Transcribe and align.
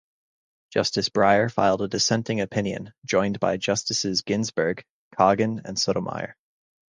Justice 0.71 1.09
Breyer 1.09 1.51
filed 1.51 1.83
a 1.83 1.87
dissenting 1.87 2.41
opinion, 2.41 2.91
joined 3.05 3.39
by 3.39 3.57
Justices 3.57 4.23
Ginsburg, 4.23 4.83
Kagan 5.13 5.61
and 5.63 5.77
Sotomayor. 5.77 6.35